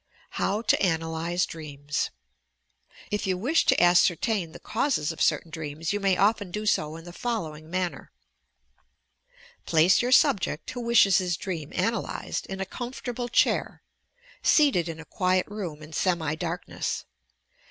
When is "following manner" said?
7.13-8.11